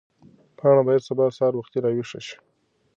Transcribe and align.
پاڼه 0.57 0.81
باید 0.87 1.05
سبا 1.09 1.25
سهار 1.37 1.53
وختي 1.55 1.77
راویښه 1.83 2.19
شي. 2.27 2.37